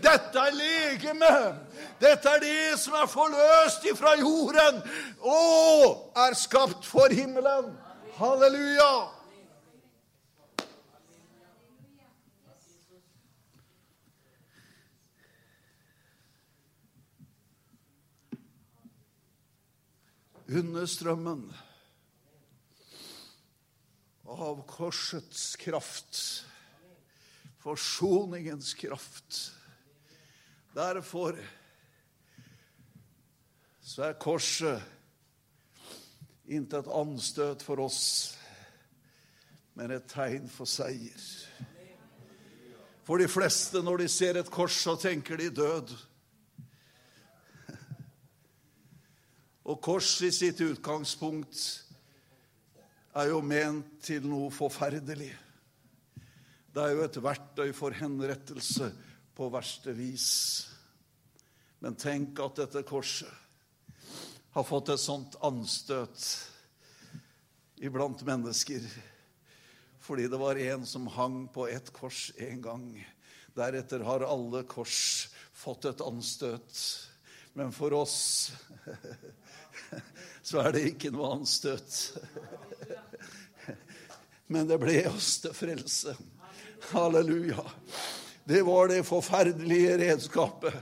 Dette 0.04 0.46
er 0.46 0.56
legeme. 0.56 1.34
Dette 2.00 2.36
er 2.36 2.44
det 2.44 2.78
som 2.80 2.96
er 3.00 3.08
forløst 3.08 3.84
ifra 3.88 4.16
jorden 4.20 4.82
og 5.24 6.16
er 6.26 6.36
skapt 6.36 6.84
for 6.88 7.12
himmelen. 7.12 7.72
Halleluja. 8.16 9.15
Under 20.46 20.86
strømmen 20.86 21.48
av 24.26 24.60
korsets 24.70 25.56
kraft, 25.58 26.20
forsoningens 27.62 28.74
kraft. 28.78 29.40
Derfor 30.74 31.38
så 33.82 34.06
er 34.06 34.18
korset 34.22 34.82
intet 36.46 36.86
anstøt 36.94 37.62
for 37.66 37.82
oss, 37.82 38.02
men 39.74 39.94
et 39.94 40.06
tegn 40.10 40.46
for 40.50 40.68
seier. 40.70 41.22
For 43.06 43.22
de 43.22 43.26
fleste, 43.30 43.82
når 43.82 44.02
de 44.02 44.08
ser 44.10 44.38
et 44.38 44.50
kors, 44.50 44.78
så 44.82 44.96
tenker 44.98 45.38
de 45.38 45.50
død. 45.54 45.92
Og 49.66 49.80
korset 49.82 50.28
i 50.28 50.34
sitt 50.34 50.60
utgangspunkt 50.62 51.58
er 53.18 53.32
jo 53.32 53.40
ment 53.42 53.96
til 54.04 54.26
noe 54.28 54.52
forferdelig. 54.54 55.32
Det 56.70 56.84
er 56.84 56.92
jo 56.94 57.02
et 57.06 57.18
verktøy 57.24 57.72
for 57.74 57.96
henrettelse 57.96 58.92
på 59.34 59.48
verste 59.50 59.94
vis. 59.96 60.28
Men 61.82 61.98
tenk 61.98 62.38
at 62.44 62.60
dette 62.62 62.84
korset 62.86 63.32
har 64.54 64.64
fått 64.64 64.92
et 64.94 65.02
sånt 65.02 65.34
anstøt 65.44 66.22
iblant 67.84 68.22
mennesker 68.24 68.86
fordi 70.06 70.28
det 70.30 70.38
var 70.38 70.56
en 70.62 70.86
som 70.86 71.08
hang 71.10 71.48
på 71.50 71.66
ett 71.66 71.90
kors 71.90 72.28
en 72.38 72.60
gang. 72.62 72.84
Deretter 73.58 74.04
har 74.06 74.22
alle 74.22 74.62
kors 74.70 75.26
fått 75.50 75.88
et 75.90 76.04
anstøt. 76.04 76.78
Men 77.58 77.72
for 77.74 77.90
oss 77.98 78.52
så 80.48 80.64
er 80.64 80.76
det 80.76 80.84
ikke 80.92 81.12
noe 81.14 81.34
anstøt. 81.38 82.00
Men 84.52 84.68
det 84.70 84.78
ble 84.82 85.00
oss 85.10 85.36
til 85.42 85.54
frelse. 85.56 86.16
Halleluja. 86.92 87.64
Det 88.46 88.62
var 88.62 88.92
det 88.92 89.02
forferdelige 89.06 89.96
redskapet 89.98 90.76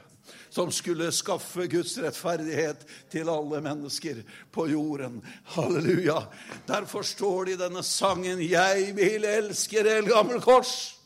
som 0.55 0.71
skulle 0.73 1.09
skaffe 1.13 1.67
Guds 1.67 1.97
rettferdighet 1.99 2.85
til 3.11 3.27
alle 3.33 3.59
mennesker 3.65 4.21
på 4.55 4.69
jorden. 4.71 5.17
Halleluja. 5.57 6.21
Derfor 6.69 7.03
står 7.03 7.45
det 7.45 7.57
i 7.57 7.63
denne 7.65 7.83
sangen 7.83 8.39
'Jeg 8.39 8.95
vil 8.97 9.25
elske 9.25 9.83
det 9.83 10.05
Gammel 10.07 10.39
kors'. 10.39 11.01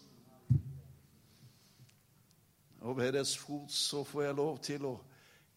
Og 2.80 2.96
ved 2.96 3.12
deres 3.12 3.36
fot 3.38 3.72
så 3.72 4.04
får 4.04 4.22
jeg 4.22 4.34
lov 4.34 4.58
til 4.58 4.84
å 4.84 5.00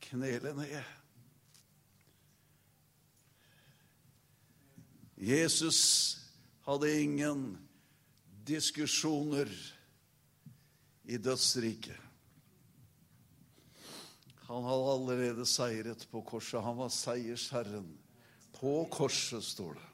knele 0.01 0.53
ned. 0.53 1.00
Jesus 5.21 6.17
hadde 6.65 7.01
ingen 7.01 7.57
diskusjoner 8.43 9.49
i 11.03 11.17
dødsriket. 11.17 11.97
Han 14.49 14.65
hadde 14.65 14.93
allerede 14.95 15.45
seiret 15.45 16.07
på 16.09 16.23
korset. 16.25 16.63
Han 16.65 16.79
var 16.79 16.89
seiersherren. 16.89 17.85
På 18.57 18.87
korset, 18.89 19.43
står 19.45 19.77
det. 19.77 19.85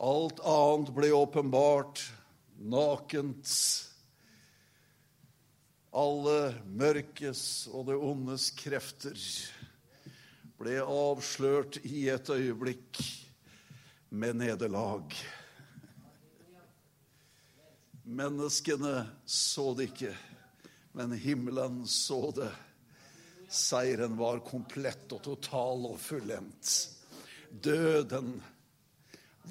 Alt 0.00 0.40
annet 0.40 0.94
ble 0.96 1.12
åpenbart, 1.12 2.00
nakent. 2.56 3.52
Alle 5.92 6.56
mørkes 6.72 7.44
og 7.68 7.90
det 7.92 8.00
ondes 8.00 8.48
krefter 8.56 9.20
ble 10.56 10.80
avslørt 10.80 11.82
i 11.84 12.08
et 12.08 12.32
øyeblikk 12.32 13.04
med 14.08 14.36
nederlag. 14.36 15.14
Menneskene 18.06 19.06
så 19.26 19.72
det 19.74 19.90
ikke 19.90 20.14
men 20.96 21.12
himmelen 21.12 21.86
så 21.86 22.30
det. 22.30 22.52
Seieren 23.48 24.16
var 24.16 24.38
komplett 24.38 25.10
og 25.12 25.20
total 25.22 25.82
og 25.90 25.98
fullendt. 26.00 26.70
Døden 27.50 28.38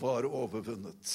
var 0.01 0.25
overvunnet. 0.25 1.11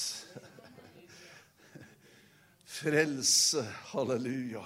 Frelse, 2.62 3.64
halleluja, 3.90 4.62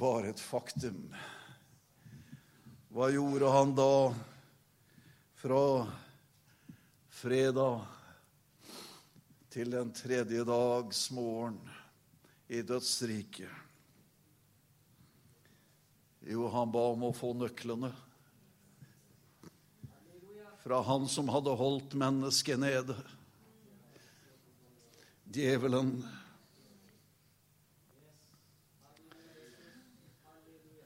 var 0.00 0.30
et 0.32 0.40
faktum. 0.40 1.12
Hva 2.88 3.10
gjorde 3.12 3.52
han 3.52 3.76
da 3.76 3.92
fra 5.46 5.86
fredag 7.08 7.84
til 9.48 9.70
den 9.70 9.92
tredje 9.94 10.42
dags 10.42 11.04
morgen 11.14 11.60
i 12.50 12.64
dødsriket. 12.66 13.52
Jo, 16.26 16.48
han 16.50 16.74
ba 16.74 16.82
om 16.96 17.06
å 17.06 17.12
få 17.14 17.30
nøklene 17.38 17.92
fra 20.66 20.82
han 20.90 21.06
som 21.06 21.30
hadde 21.30 21.54
holdt 21.62 21.94
mennesket 21.94 22.58
nede. 22.58 22.98
Djevelen. 25.30 26.00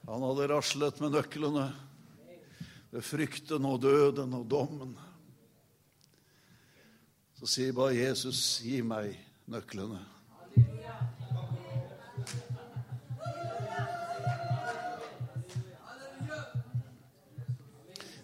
Han 0.05 0.33
hadde 0.33 0.53
raslet 0.53 1.01
med 1.01 1.17
nøklene 1.17 1.71
frykten 2.99 3.65
og 3.65 3.83
døden 3.83 4.35
og 4.35 4.47
dommen. 4.51 4.97
Så 7.39 7.47
sier 7.49 7.73
bare 7.73 7.95
Jesus, 7.95 8.59
gi 8.61 8.83
meg 8.83 9.15
nøklene. 9.49 10.03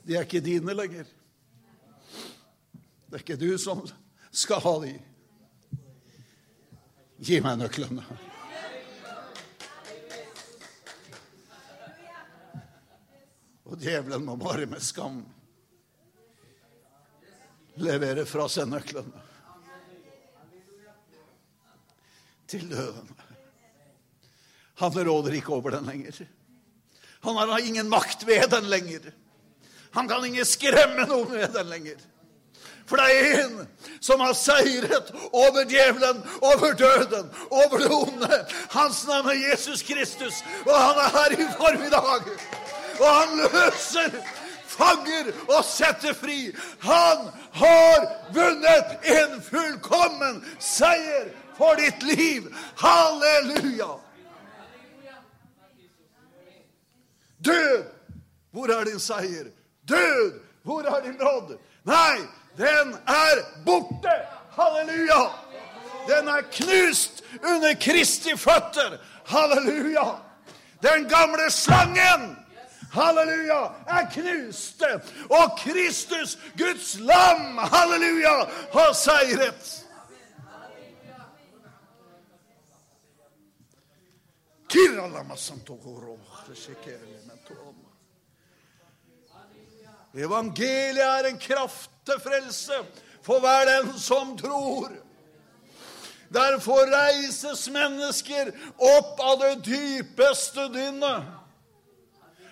De 0.06 0.14
er 0.14 0.26
ikke 0.26 0.42
dine 0.44 0.74
lenger. 0.74 1.06
Det 3.06 3.18
er 3.18 3.24
ikke 3.24 3.38
du 3.40 3.48
som 3.58 3.80
skal 4.30 4.62
ha 4.62 4.74
de. 4.84 4.94
Gi 7.26 7.40
meg 7.42 7.58
nøklene. 7.62 8.04
Djevelen 13.86 14.24
må 14.26 14.36
bare 14.40 14.66
med 14.66 14.82
skam 14.82 15.20
levere 17.80 18.24
fra 18.28 18.48
seg 18.50 18.68
nøklene 18.70 19.22
til 22.46 22.66
døden. 22.70 23.08
Han 24.78 24.98
råder 25.08 25.34
ikke 25.34 25.54
over 25.56 25.74
den 25.74 25.88
lenger. 25.88 26.26
Han 27.26 27.36
har 27.36 27.58
ingen 27.58 27.88
makt 27.90 28.26
ved 28.26 28.50
den 28.52 28.68
lenger. 28.70 29.08
Han 29.96 30.08
kan 30.08 30.24
ikke 30.28 30.44
skremme 30.46 31.06
noen 31.08 31.32
ved 31.32 31.48
den 31.56 31.72
lenger. 31.72 32.04
For 32.86 33.00
det 33.00 33.06
er 33.16 33.40
en 33.42 33.54
som 34.04 34.20
har 34.22 34.34
seiret 34.38 35.08
over 35.32 35.64
djevelen, 35.66 36.20
over 36.38 36.76
døden, 36.78 37.32
over 37.50 37.82
det 37.82 37.90
onde. 37.90 38.38
Hans 38.70 39.00
navn 39.08 39.32
er 39.32 39.40
Jesus 39.48 39.82
Kristus, 39.82 40.44
og 40.62 40.76
han 40.76 41.00
er 41.02 41.16
her 41.16 41.34
i 41.34 41.48
formiddag. 41.56 42.30
Og 43.00 43.08
han 43.14 43.36
løser 43.36 44.20
fanger 44.76 45.30
og 45.48 45.64
setter 45.64 46.14
fri. 46.14 46.52
Han 46.84 47.28
har 47.52 48.06
vunnet 48.34 49.10
en 49.16 49.38
fullkommen 49.42 50.42
seier 50.58 51.30
for 51.56 51.78
ditt 51.80 52.02
liv. 52.02 52.50
Halleluja! 52.76 53.96
Død, 57.46 57.84
hvor 58.50 58.72
er 58.72 58.84
din 58.84 59.00
seier? 59.00 59.50
Død, 59.88 60.40
hvor 60.62 60.82
er 60.82 61.02
din 61.04 61.18
nådd? 61.20 61.56
Nei, 61.86 62.18
den 62.58 62.94
er 63.06 63.42
borte! 63.64 64.16
Halleluja! 64.56 65.26
Den 66.06 66.28
er 66.28 66.42
knust 66.52 67.22
under 67.42 67.74
Kristi 67.80 68.36
føtter. 68.36 68.98
Halleluja! 69.26 70.06
Den 70.82 71.08
gamle 71.08 71.50
slangen 71.50 72.36
halleluja, 72.92 73.62
er 73.86 74.06
knust. 74.12 74.82
Og 75.30 75.58
Kristus, 75.58 76.38
Guds 76.58 76.98
lam, 76.98 77.58
halleluja, 77.58 78.36
har 78.72 78.92
seiret. 78.92 79.82
Evangeliet 90.16 91.04
er 91.04 91.28
en 91.28 91.38
kraft 91.38 91.90
til 92.06 92.20
frelse 92.20 92.78
for 93.22 93.40
hver 93.40 93.66
den 93.68 93.98
som 93.98 94.36
tror. 94.38 94.92
Derfor 96.34 96.88
reises 96.90 97.68
mennesker 97.70 98.50
opp 98.76 99.20
av 99.22 99.38
det 99.42 99.52
dypeste 99.66 100.66
dynnet, 100.74 101.26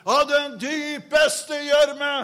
av 0.04 0.24
den 0.28 0.58
dypeste 0.60 1.58
gjørme, 1.64 2.14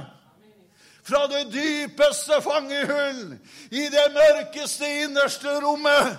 fra 1.03 1.27
det 1.27 1.47
dypeste 1.51 2.41
fangehull, 2.45 3.23
i 3.71 3.87
det 3.91 4.09
mørkeste 4.15 4.91
innerste 5.05 5.57
rommet. 5.65 6.19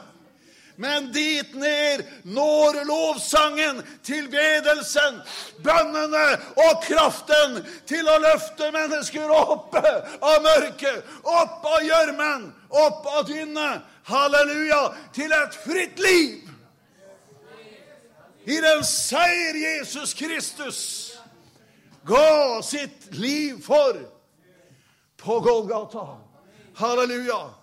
Men 0.81 1.11
dit 1.13 1.53
ned 1.53 2.01
når 2.23 2.79
lovsangen, 2.87 3.83
tilbedelsen, 4.07 5.19
bønnene 5.61 6.23
og 6.63 6.81
kraften 6.87 7.59
til 7.89 8.07
å 8.09 8.17
løfte 8.23 8.71
mennesker 8.73 9.29
opp 9.35 9.77
av 9.77 10.39
mørket, 10.41 11.05
opp 11.21 11.67
av 11.75 11.85
gjørmen, 11.85 12.49
opp 12.69 13.09
av 13.13 13.27
dynnet. 13.29 13.85
Halleluja! 14.09 14.81
Til 15.13 15.31
et 15.37 15.61
fritt 15.61 16.01
liv. 16.01 16.49
I 18.49 18.57
den 18.63 18.81
seier 18.87 19.59
Jesus 19.61 20.15
Kristus 20.17 20.79
ga 22.05 22.61
sitt 22.63 23.13
liv 23.15 23.61
for 23.63 23.99
på 25.17 25.39
Golgata. 25.39 26.17
Halleluja! 26.73 27.53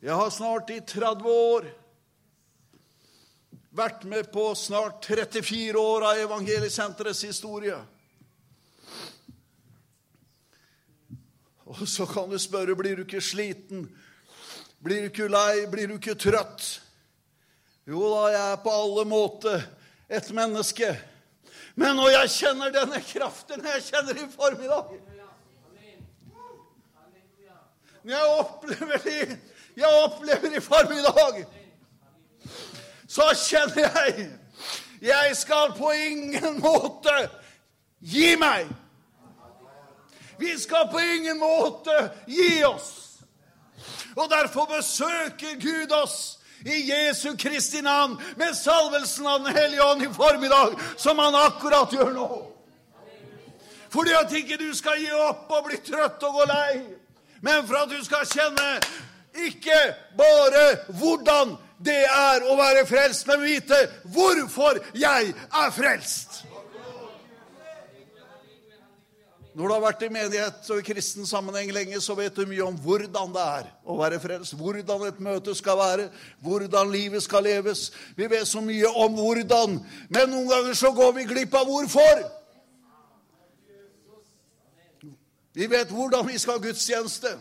Jeg 0.00 0.14
har 0.14 0.30
snart 0.30 0.70
i 0.70 0.80
30 0.80 1.24
år 1.26 1.64
vært 3.76 4.04
med 4.08 4.28
på 4.32 4.44
snart 4.54 5.04
34 5.04 5.80
år 5.80 6.04
av 6.06 6.20
Evangeliesenterets 6.28 7.24
historie. 7.26 7.78
Og 11.66 11.82
så 11.88 12.06
kan 12.06 12.30
du 12.30 12.38
spørre 12.38 12.76
blir 12.78 12.96
du 12.96 13.02
ikke 13.02 13.24
sliten, 13.24 13.88
blir 14.84 15.02
du 15.02 15.10
ikke 15.10 15.26
lei, 15.32 15.66
blir 15.72 15.90
du 15.90 15.96
ikke 15.96 16.14
trøtt? 16.14 16.85
Jo 17.86 18.08
da, 18.10 18.22
jeg 18.34 18.52
er 18.52 18.62
på 18.64 18.72
alle 18.74 19.04
måter 19.06 19.60
et 20.10 20.30
menneske. 20.34 20.88
Men 21.78 21.94
når 21.94 22.08
jeg 22.08 22.32
kjenner 22.34 22.72
denne 22.74 22.98
kraften 23.04 23.62
jeg 23.62 23.82
kjenner 23.90 24.16
i 24.16 24.24
formiddag 24.32 24.94
Når 28.02 28.14
jeg 28.14 28.32
opplever 28.38 29.04
det 29.04 29.38
jeg 29.76 29.98
opplever 30.06 30.56
i 30.56 30.60
formiddag, 30.64 31.42
så 33.08 33.26
kjenner 33.36 33.82
jeg 33.82 34.30
jeg 35.04 35.36
skal 35.36 35.74
på 35.76 35.90
ingen 35.92 36.56
måte 36.64 37.12
gi 38.00 38.30
meg. 38.40 38.70
Vi 40.40 40.54
skal 40.58 40.88
på 40.88 40.98
ingen 40.98 41.36
måte 41.38 41.92
gi 42.24 42.64
oss. 42.64 43.20
Og 44.16 44.30
derfor 44.32 44.64
besøker 44.70 45.60
Gud 45.60 45.92
oss 45.92 46.38
i 46.64 46.80
Jesu 46.90 47.36
Kristi 47.36 47.82
navn 47.82 48.16
med 48.36 48.56
salvelsen 48.56 49.26
av 49.26 49.44
Den 49.44 49.56
hellige 49.56 49.84
ånd 49.84 50.02
i 50.02 50.12
formiddag, 50.14 50.76
som 50.96 51.18
han 51.18 51.34
akkurat 51.34 51.92
gjør 51.92 52.12
nå. 52.14 52.30
Fordi 53.92 54.14
at 54.18 54.32
ikke 54.32 54.58
du 54.60 54.70
skal 54.74 54.98
gi 55.00 55.12
opp 55.12 55.50
og 55.52 55.68
bli 55.68 55.78
trøtt 55.84 56.24
og 56.26 56.40
gå 56.40 56.48
lei, 56.50 56.80
men 57.40 57.66
for 57.66 57.82
at 57.84 57.92
du 57.92 58.00
skal 58.04 58.26
kjenne 58.28 58.66
ikke 59.46 59.78
bare 60.18 60.66
hvordan 60.98 61.54
det 61.78 62.02
er 62.08 62.44
å 62.48 62.56
være 62.56 62.86
frelst, 62.88 63.26
men 63.28 63.44
vite 63.44 63.78
hvorfor 64.14 64.80
jeg 64.96 65.32
er 65.32 65.72
frelst. 65.76 66.42
Når 69.56 69.70
du 69.70 69.72
har 69.72 69.80
vært 69.80 70.02
i 70.04 70.08
menighet 70.12 70.66
og 70.68 70.80
i 70.82 70.84
kristen 70.84 71.24
sammenheng 71.24 71.70
lenge, 71.72 71.96
så 72.04 72.12
vet 72.18 72.36
du 72.36 72.42
mye 72.44 72.64
om 72.66 72.74
hvordan 72.76 73.30
det 73.32 73.44
er 73.56 73.70
å 73.88 73.94
være 73.96 74.18
frelst. 74.20 74.52
Hvordan 74.52 75.06
et 75.08 75.22
møte 75.24 75.54
skal 75.56 75.78
være, 75.80 76.10
hvordan 76.44 76.90
livet 76.92 77.24
skal 77.24 77.46
leves. 77.48 77.86
Vi 78.18 78.28
vet 78.28 78.44
så 78.44 78.60
mye 78.60 78.90
om 79.00 79.16
hvordan, 79.16 79.78
men 80.12 80.28
noen 80.28 80.50
ganger 80.50 80.76
så 80.76 80.92
går 80.92 81.16
vi 81.16 81.24
glipp 81.32 81.56
av 81.56 81.72
hvorfor. 81.72 82.20
Vi 85.56 85.70
vet 85.72 85.88
hvordan 85.88 86.28
vi 86.28 86.36
skal 86.36 86.58
ha 86.58 86.64
gudstjeneste. 86.68 87.32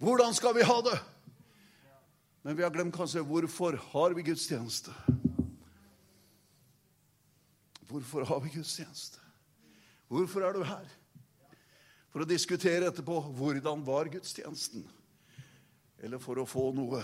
Hvordan 0.00 0.32
skal 0.40 0.56
vi 0.56 0.64
ha 0.64 0.80
det? 0.88 0.96
Men 2.48 2.56
vi 2.56 2.64
har 2.64 2.72
glemt 2.72 2.96
kanskje 2.96 3.28
hvorfor 3.28 3.76
har 3.92 4.16
vi 4.16 4.24
gudstjeneste? 4.32 4.96
Hvorfor 7.92 8.24
har 8.24 8.40
vi 8.40 8.56
gudstjeneste? 8.56 9.27
Hvorfor 10.08 10.44
er 10.46 10.56
du 10.56 10.62
her? 10.64 10.86
For 12.08 12.24
å 12.24 12.28
diskutere 12.28 12.88
etterpå 12.88 13.20
hvordan 13.36 13.84
var 13.86 14.08
gudstjenesten? 14.12 14.86
Eller 16.00 16.22
for 16.22 16.40
å 16.40 16.48
få 16.48 16.70
noe 16.76 17.02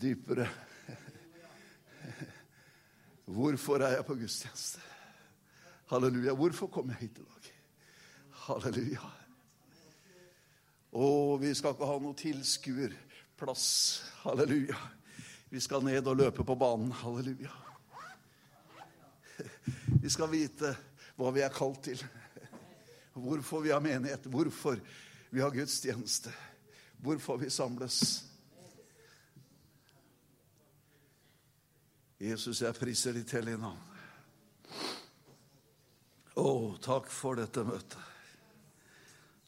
dypere 0.00 0.46
Hvorfor 3.26 3.82
er 3.82 3.96
jeg 3.96 4.06
på 4.06 4.14
gudstjeneste? 4.20 4.80
Halleluja. 5.90 6.34
Hvorfor 6.38 6.70
kom 6.70 6.92
jeg 6.92 7.00
hit 7.00 7.18
i 7.18 7.24
dag? 7.26 7.48
Halleluja. 8.44 9.08
Og 10.94 11.40
vi 11.42 11.50
skal 11.58 11.74
ikke 11.74 11.88
ha 11.90 11.96
noe 12.02 12.14
tilskuerplass. 12.20 13.66
Halleluja. 14.22 14.78
Vi 15.50 15.62
skal 15.62 15.82
ned 15.82 16.06
og 16.06 16.20
løpe 16.22 16.46
på 16.46 16.54
banen. 16.54 16.94
Halleluja. 17.02 17.50
Vi 20.02 20.10
skal 20.10 20.30
vite 20.30 20.70
hva 21.16 21.32
vi 21.34 21.42
er 21.44 21.54
kalt 21.54 21.82
til. 21.88 22.00
Hvorfor 23.16 23.64
vi 23.64 23.72
har 23.72 23.80
menighet, 23.80 24.28
hvorfor 24.28 24.80
vi 25.32 25.40
har 25.40 25.54
gudstjeneste, 25.54 26.32
hvorfor 27.00 27.40
vi 27.40 27.50
samles. 27.50 28.24
Jesus, 32.20 32.62
jeg 32.62 32.76
priser 32.76 33.16
ditt 33.16 33.32
hellige 33.36 33.60
navn. 33.60 33.80
Å, 36.36 36.50
takk 36.84 37.08
for 37.12 37.40
dette 37.40 37.64
møtet. 37.64 38.00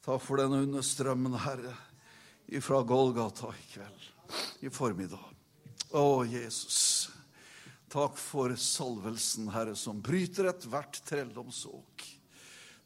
Takk 0.04 0.22
for 0.24 0.40
denne 0.40 0.62
understrømmen, 0.64 1.36
Herre, 1.44 1.74
ifra 2.48 2.80
Golgata 2.88 3.50
i 3.52 3.66
kveld, 3.74 4.06
i 4.64 4.72
formiddag. 4.72 5.26
Å, 5.92 6.24
Jesus. 6.24 6.87
Takk 7.88 8.18
for 8.20 8.52
salvelsen, 8.60 9.48
Herre, 9.48 9.72
som 9.76 10.02
bryter 10.04 10.50
ethvert 10.50 11.00
trelldomsåk. 11.08 12.04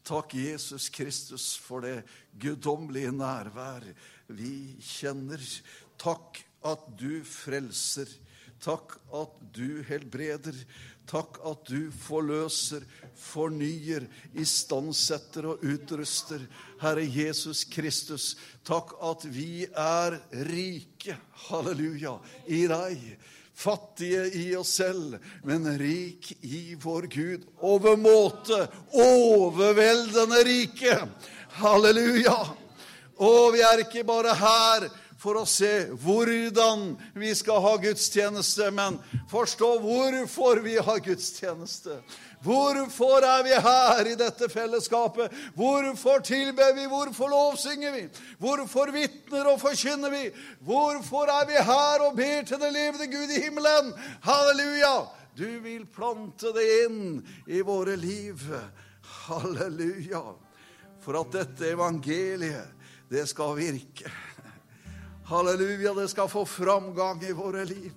Takk, 0.07 0.35
Jesus 0.35 0.89
Kristus, 0.95 1.57
for 1.59 1.83
det 1.83 2.05
guddommelige 2.39 3.11
nærvær 3.15 3.83
vi 4.31 4.77
kjenner. 4.79 5.43
Takk 5.99 6.39
at 6.67 6.87
du 6.99 7.25
frelser. 7.27 8.11
Takk 8.63 8.95
at 9.11 9.43
du 9.55 9.83
helbreder. 9.89 10.55
Takk 11.11 11.41
at 11.51 11.67
du 11.67 11.91
forløser, 11.91 12.87
fornyer, 13.19 14.07
istandsetter 14.39 15.51
og 15.51 15.65
utruster. 15.67 16.47
Herre 16.83 17.03
Jesus 17.03 17.65
Kristus, 17.67 18.37
takk 18.63 18.95
at 19.03 19.27
vi 19.27 19.67
er 19.67 20.21
rike, 20.47 21.19
halleluja, 21.49 22.21
i 22.47 22.65
deg. 22.71 23.07
Fattige 23.63 24.25
i 24.35 24.47
oss 24.59 24.73
selv, 24.81 25.19
men 25.47 25.69
rik 25.79 26.33
i 26.43 26.75
vår 26.83 27.07
Gud. 27.13 27.45
Overmåte, 27.63 28.67
overveldende 28.91 30.41
rike. 30.49 30.97
Halleluja. 31.61 32.39
Og 33.23 33.53
vi 33.55 33.63
er 33.63 33.85
ikke 33.85 34.03
bare 34.09 34.35
her 34.35 34.89
for 35.23 35.39
å 35.39 35.47
se 35.47 35.71
hvordan 36.03 36.97
vi 37.15 37.31
skal 37.39 37.63
ha 37.63 37.77
gudstjeneste, 37.79 38.73
men 38.75 38.99
forstå 39.31 39.69
hvorfor 39.85 40.61
vi 40.65 40.75
har 40.83 41.03
gudstjeneste. 41.05 42.01
Hvorfor 42.43 43.23
er 43.23 43.45
vi 43.47 43.55
her 43.55 44.09
i 44.11 44.17
dette 44.19 44.49
fellesskapet? 44.51 45.31
Hvorfor 45.55 46.25
tilber 46.27 46.75
vi? 46.75 46.89
Hvorfor 46.91 47.31
lovsynger 47.31 47.95
vi? 47.95 48.03
Hvorfor 48.43 48.91
vitner 48.91 49.47
og 49.53 49.61
forkynner 49.63 50.11
vi? 50.11 50.25
Hvorfor 50.67 51.31
er 51.31 51.47
vi 51.47 51.63
her 51.71 52.07
og 52.09 52.19
ber 52.19 52.43
til 52.49 52.59
den 52.59 52.75
levende 52.75 53.07
Gud 53.13 53.31
i 53.31 53.45
himmelen? 53.45 53.93
Halleluja! 54.27 54.97
Du 55.39 55.47
vil 55.65 55.87
plante 55.87 56.51
det 56.53 56.67
inn 56.83 57.23
i 57.47 57.63
våre 57.65 57.95
liv. 57.97 58.43
Halleluja. 59.29 60.27
For 61.03 61.23
at 61.23 61.33
dette 61.39 61.71
evangeliet, 61.71 62.75
det 63.09 63.25
skal 63.31 63.55
virke. 63.57 64.11
Halleluja, 65.25 65.95
det 65.95 66.09
skal 66.09 66.29
få 66.29 66.45
framgang 66.45 67.23
i 67.25 67.33
våre 67.33 67.65
liv. 67.65 67.95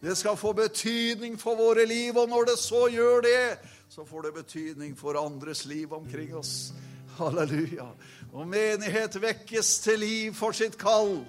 Det 0.00 0.16
skal 0.16 0.36
få 0.36 0.52
betydning 0.54 1.38
for 1.38 1.56
våre 1.58 1.86
liv, 1.86 2.16
og 2.16 2.28
når 2.28 2.52
det 2.52 2.58
så 2.60 2.84
gjør 2.92 3.24
det, 3.26 3.58
så 3.88 4.04
får 4.06 4.28
det 4.28 4.34
betydning 4.36 4.94
for 4.96 5.18
andres 5.18 5.64
liv 5.66 5.92
omkring 5.92 6.36
oss. 6.36 6.72
Halleluja. 7.18 7.88
Og 8.32 8.46
menighet 8.46 9.16
vekkes 9.18 9.78
til 9.82 10.02
liv 10.04 10.36
for 10.38 10.54
sitt 10.54 10.76
kall 10.78 11.24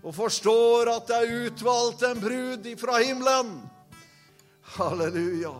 og 0.00 0.14
forstår 0.16 0.88
at 0.94 1.08
det 1.08 1.16
er 1.16 1.34
utvalgt 1.46 2.04
en 2.08 2.20
brud 2.20 2.66
ifra 2.68 3.00
himmelen. 3.04 3.52
Halleluja. 4.76 5.52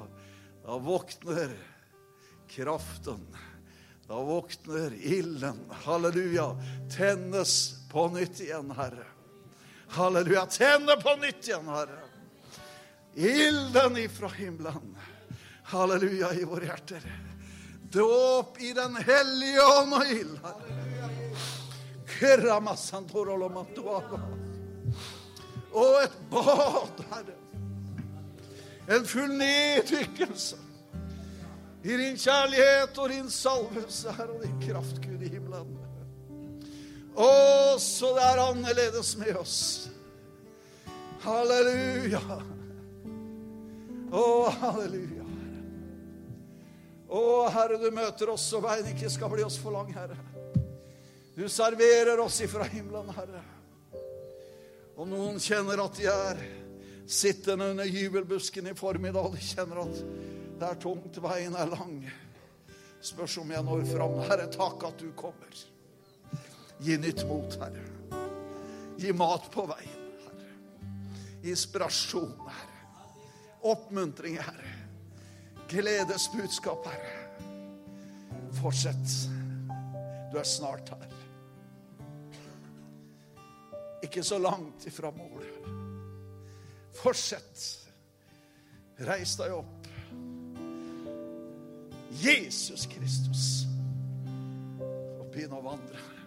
Da 0.64 0.79
våkner 0.79 1.53
kraften. 2.50 3.20
Da 4.09 4.20
våkner 4.24 4.94
ilden. 4.96 5.61
Halleluja. 5.85 6.50
Tennes 6.96 7.80
på 7.90 8.09
nytt 8.09 8.40
igjen, 8.40 8.70
Herre. 8.70 9.07
Halleluja. 9.88 10.46
Tenne 10.46 10.96
på 10.96 11.16
nytt 11.16 11.48
igjen, 11.48 11.68
Herre. 11.68 11.98
Ilden 13.14 13.96
ifra 13.96 14.29
himmelen. 14.29 14.96
Halleluja 15.64 16.33
i 16.35 16.44
våre 16.44 16.64
hjerter. 16.64 17.03
Dåp 17.90 18.61
i 18.61 18.72
Den 18.72 18.96
hellige 18.96 19.66
ånd 19.81 19.94
og 19.94 20.07
ild. 20.07 20.38
Og 25.72 26.03
et 26.03 26.18
bad, 26.31 27.05
Herre. 27.11 27.37
En 28.90 29.07
full 29.07 29.31
neddykkelse 29.38 30.57
i 31.83 31.96
din 31.96 32.16
kjærlighet 32.18 32.98
og 32.98 33.09
din 33.09 33.31
salvelse, 33.31 34.12
Herre, 34.12 34.35
og 34.35 34.42
din 34.42 34.59
kraft, 34.68 34.98
Gud. 35.05 35.20
Å, 37.21 37.77
så 37.83 38.15
det 38.17 38.25
er 38.25 38.41
annerledes 38.41 39.13
med 39.21 39.37
oss. 39.37 39.59
Halleluja. 41.21 42.23
Å, 44.11 44.27
halleluja. 44.63 45.27
Å, 47.11 47.23
Herre, 47.51 47.77
du 47.83 47.91
møter 47.93 48.31
oss 48.33 48.47
så 48.53 48.61
veien 48.65 48.89
ikke 48.93 49.11
skal 49.13 49.33
bli 49.33 49.45
oss 49.45 49.59
for 49.61 49.75
lang, 49.75 49.91
Herre. 49.93 50.17
Du 51.35 51.45
serverer 51.51 52.21
oss 52.23 52.41
ifra 52.45 52.65
himmelen, 52.71 53.11
Herre. 53.17 53.43
Og 55.01 55.09
noen 55.09 55.41
kjenner 55.43 55.81
at 55.83 55.97
de 55.99 56.09
er 56.13 56.41
sittende 57.11 57.71
under 57.73 57.89
jubelbusken 57.89 58.71
i 58.71 58.77
formiddag. 58.79 59.35
De 59.35 59.43
kjenner 59.43 59.83
at 59.83 60.01
det 60.61 60.69
er 60.69 60.81
tungt, 60.83 61.21
veien 61.25 61.57
er 61.59 61.73
lang. 61.73 61.99
Spørs 63.03 63.39
om 63.43 63.53
jeg 63.53 63.67
når 63.67 63.85
fram. 63.91 64.17
Herre, 64.29 64.47
takk 64.53 64.89
at 64.91 65.01
du 65.03 65.11
kommer. 65.19 65.61
Gi 66.81 66.97
nytt 66.99 67.27
mot, 67.29 67.61
Herre. 67.61 67.87
Gi 69.01 69.12
mat 69.16 69.47
på 69.53 69.66
veien, 69.69 70.11
Herre. 70.25 70.51
Inspirasjon, 71.53 72.35
Herre 72.49 72.71
oppmuntring, 73.61 74.38
Herre. 74.38 74.75
Gledesbudskap, 75.69 76.87
Herre. 76.87 77.40
Fortsett. 78.62 79.11
Du 80.33 80.38
er 80.38 80.45
snart 80.45 80.88
her. 80.88 81.07
Ikke 84.03 84.23
så 84.25 84.38
langt 84.38 84.87
ifra 84.87 85.11
målet. 85.14 85.69
Fortsett. 87.03 87.66
Reis 89.07 89.37
deg 89.38 89.55
opp. 89.55 89.90
Jesus 92.21 92.88
Kristus. 92.90 93.45
Og 95.21 95.29
begynn 95.31 95.55
å 95.55 95.62
vandre. 95.64 96.20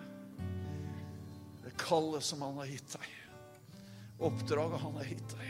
Kallet 1.78 2.24
som 2.24 2.42
han 2.42 2.58
har 2.58 2.66
gitt 2.66 2.94
deg. 2.94 3.10
Oppdraget 4.24 4.82
han 4.82 4.94
har 4.96 5.08
gitt 5.10 5.34
deg 5.36 5.50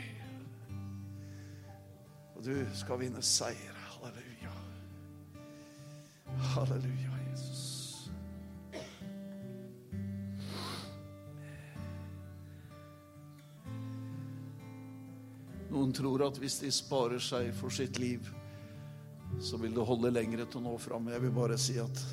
Og 2.34 2.42
du 2.46 2.54
skal 2.74 2.98
vinne 2.98 3.22
seier. 3.22 3.76
Halleluja. 3.94 4.54
Halleluja, 6.54 7.18
Jesus. 7.30 7.64
Noen 15.70 15.94
tror 15.94 16.26
at 16.26 16.36
hvis 16.38 16.58
de 16.62 16.72
sparer 16.74 17.22
seg 17.22 17.52
for 17.56 17.72
sitt 17.72 17.98
liv, 17.98 18.26
så 19.42 19.58
vil 19.58 19.74
det 19.74 19.86
holde 19.86 20.12
lengre 20.12 20.46
til 20.46 20.60
å 20.60 20.68
nå 20.68 20.74
fram. 20.78 21.08
Jeg 21.10 21.22
vil 21.24 21.34
bare 21.34 21.56
si 21.58 21.78
at 21.82 22.04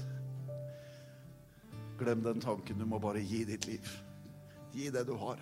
glem 2.01 2.23
den 2.23 2.41
tanken. 2.41 2.79
Du 2.79 2.85
må 2.85 2.99
bare 2.99 3.21
gi 3.21 3.43
ditt 3.45 3.67
liv. 3.69 3.89
Gi 4.73 4.89
det 4.89 5.03
du 5.05 5.13
har, 5.19 5.39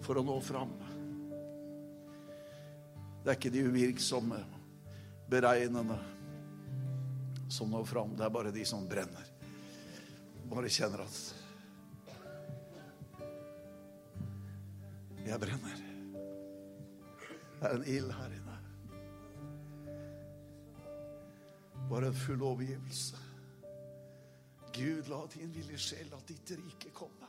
for 0.00 0.16
å 0.16 0.24
nå 0.24 0.36
fram. 0.40 0.72
Det 3.24 3.32
er 3.32 3.38
ikke 3.38 3.52
de 3.52 3.64
uvirksomme, 3.66 4.38
beregnende 5.28 5.98
som 7.50 7.70
når 7.74 7.84
fram. 7.90 8.14
Det 8.16 8.24
er 8.24 8.32
bare 8.38 8.54
de 8.54 8.64
som 8.68 8.86
brenner. 8.88 9.32
Bare 10.46 10.70
kjenner 10.70 11.02
at 11.02 11.24
Jeg 15.26 15.42
brenner. 15.42 15.78
Det 17.58 17.66
er 17.66 17.72
en 17.74 17.86
ild 17.90 18.12
her 18.14 18.34
inne. 18.36 18.58
Bare 21.90 22.12
en 22.12 22.20
full 22.20 22.44
overgivelse. 22.46 23.25
Gud, 24.76 25.08
la 25.08 25.22
din 25.32 25.52
vilje 25.52 25.78
skje, 25.78 26.04
la 26.10 26.18
ditt 26.28 26.50
rike 26.50 26.90
komme. 26.92 27.25